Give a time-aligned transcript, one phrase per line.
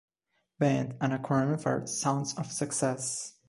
[0.57, 3.33] Band- an acronym for Sounds of Success.